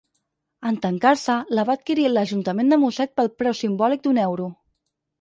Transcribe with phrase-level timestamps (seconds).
[0.69, 4.53] En tancar-se, la va adquirir l'ajuntament de Mosset pel preu simbòlic d'un euro.